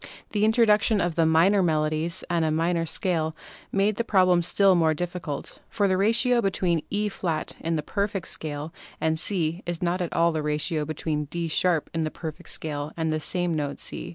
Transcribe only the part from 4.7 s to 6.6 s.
more difficult, for the ratio